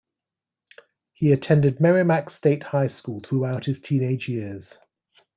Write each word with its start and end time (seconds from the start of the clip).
He 1.13 1.31
attended 1.31 1.79
Merrimac 1.79 2.31
State 2.31 2.63
High 2.63 2.87
School 2.87 3.19
throughout 3.19 3.65
his 3.65 3.79
teenage 3.79 4.27
years. 4.27 4.79